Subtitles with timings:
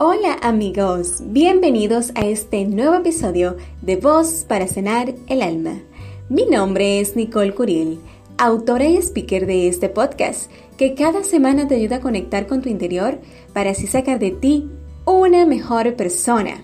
[0.00, 5.80] Hola amigos, bienvenidos a este nuevo episodio de Voz para Cenar el Alma.
[6.28, 7.98] Mi nombre es Nicole Curiel,
[8.36, 12.68] autora y speaker de este podcast, que cada semana te ayuda a conectar con tu
[12.68, 13.18] interior
[13.52, 14.70] para así sacar de ti
[15.04, 16.62] una mejor persona.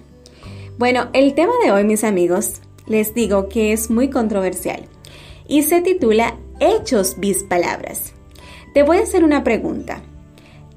[0.79, 4.85] Bueno, el tema de hoy, mis amigos, les digo que es muy controversial
[5.49, 8.13] y se titula Hechos bis palabras.
[8.75, 10.05] Te voy a hacer una pregunta.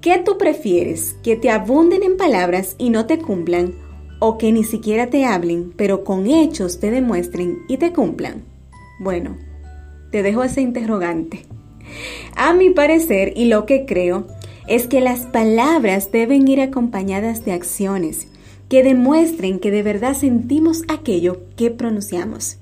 [0.02, 1.16] ¿Qué tú prefieres?
[1.24, 3.74] ¿Que te abunden en palabras y no te cumplan?
[4.20, 8.44] ¿O que ni siquiera te hablen, pero con hechos te demuestren y te cumplan?
[9.00, 9.38] Bueno,
[10.12, 11.46] te dejo ese interrogante.
[12.36, 14.28] A mi parecer y lo que creo
[14.68, 18.28] es que las palabras deben ir acompañadas de acciones
[18.70, 22.58] que demuestren que de verdad sentimos aquello que pronunciamos.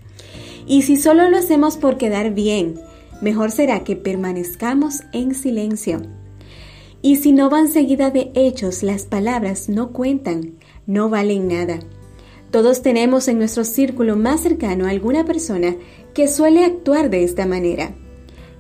[0.68, 2.76] Y si solo lo hacemos por quedar bien,
[3.22, 6.02] mejor será que permanezcamos en silencio
[7.06, 10.54] y si no van seguida de hechos, las palabras no cuentan,
[10.88, 11.78] no valen nada.
[12.50, 15.76] Todos tenemos en nuestro círculo más cercano alguna persona
[16.16, 17.94] que suele actuar de esta manera.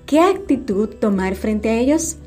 [0.05, 2.17] ¿Qué actitud tomar frente a ellos?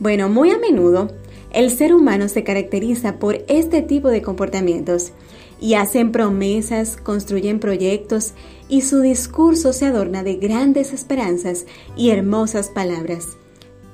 [0.00, 1.10] Bueno, muy a menudo
[1.52, 5.12] el ser humano se caracteriza por este tipo de comportamientos
[5.60, 8.32] y hacen promesas, construyen proyectos
[8.70, 11.66] y su discurso se adorna de grandes esperanzas
[11.98, 13.36] y hermosas palabras.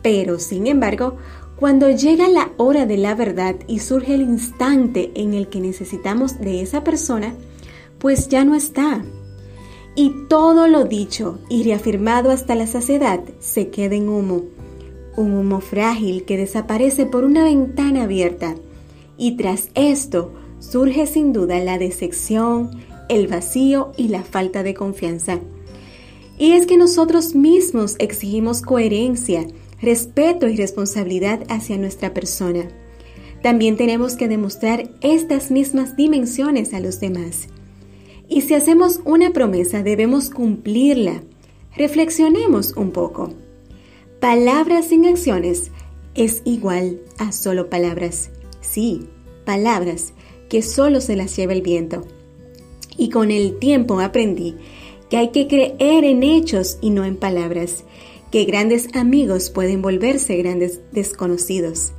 [0.05, 1.17] Pero, sin embargo,
[1.57, 6.39] cuando llega la hora de la verdad y surge el instante en el que necesitamos
[6.39, 7.35] de esa persona,
[7.99, 9.03] pues ya no está.
[9.97, 14.43] Y todo lo dicho y reafirmado hasta la saciedad se queda en humo,
[15.17, 18.57] un humo frágil que desaparece por una ventana abierta.
[19.17, 22.73] Y tras esto surge sin duda la decepción,
[23.09, 25.39] el vacío y la falta de confianza.
[26.37, 29.47] Y es que nosotros mismos exigimos coherencia,
[29.81, 32.69] respeto y responsabilidad hacia nuestra persona.
[33.43, 37.49] También tenemos que demostrar estas mismas dimensiones a los demás.
[38.29, 41.23] Y si hacemos una promesa, debemos cumplirla.
[41.77, 43.35] Reflexionemos un poco.
[44.21, 45.71] Palabras sin acciones
[46.15, 48.31] es igual a solo palabras.
[48.63, 49.07] Sí,
[49.45, 50.15] palabras
[50.49, 52.07] que solo se las lleva el viento.
[52.97, 54.55] Y con el tiempo aprendí
[55.11, 57.85] que hay que creer en hechos y no en palabras
[58.35, 61.93] que grandes amigos pueden volverse grandes desconocidos.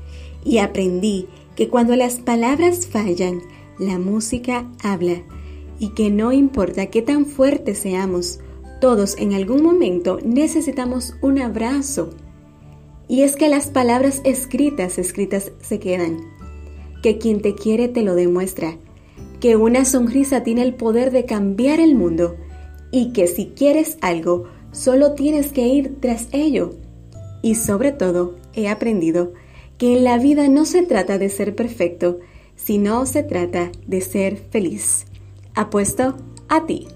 [0.43, 3.39] Y aprendí que cuando las palabras fallan,
[3.79, 5.23] la música habla
[5.79, 8.41] y que no importa qué tan fuertes seamos,
[8.81, 12.09] todos en algún momento necesitamos un abrazo.
[13.07, 16.17] Y es que las palabras escritas, escritas se quedan.
[17.01, 18.77] Que quien te quiere te lo demuestra.
[19.39, 22.35] Que una sonrisa tiene el poder de cambiar el mundo.
[22.91, 26.75] Y que si quieres algo, solo tienes que ir tras ello.
[27.41, 29.33] Y sobre todo, he aprendido
[29.77, 32.19] que en la vida no se trata de ser perfecto,
[32.55, 35.05] sino se trata de ser feliz.
[35.53, 36.15] Apuesto
[36.49, 36.87] a ti.